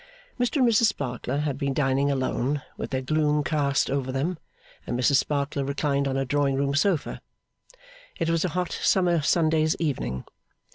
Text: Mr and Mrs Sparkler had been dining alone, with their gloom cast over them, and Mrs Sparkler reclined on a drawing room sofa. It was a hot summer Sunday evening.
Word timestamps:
Mr 0.39 0.55
and 0.57 0.67
Mrs 0.67 0.85
Sparkler 0.85 1.37
had 1.41 1.59
been 1.59 1.75
dining 1.75 2.09
alone, 2.09 2.63
with 2.75 2.89
their 2.89 3.03
gloom 3.03 3.43
cast 3.43 3.87
over 3.91 4.11
them, 4.11 4.39
and 4.87 4.99
Mrs 4.99 5.17
Sparkler 5.17 5.63
reclined 5.63 6.07
on 6.07 6.17
a 6.17 6.25
drawing 6.25 6.55
room 6.55 6.73
sofa. 6.73 7.21
It 8.17 8.27
was 8.27 8.43
a 8.43 8.49
hot 8.57 8.71
summer 8.71 9.21
Sunday 9.21 9.63
evening. 9.77 10.23